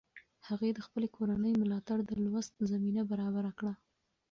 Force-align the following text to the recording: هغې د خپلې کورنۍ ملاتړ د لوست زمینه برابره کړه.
هغې 0.47 0.69
د 0.73 0.79
خپلې 0.87 1.07
کورنۍ 1.15 1.53
ملاتړ 1.61 1.97
د 2.05 2.11
لوست 2.25 2.53
زمینه 2.71 3.01
برابره 3.11 3.51
کړه. 3.59 3.73